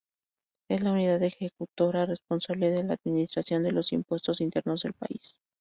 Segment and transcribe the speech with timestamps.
[0.67, 5.35] Es la Unidad Ejecutora responsable de la administración de los impuestos internos del país.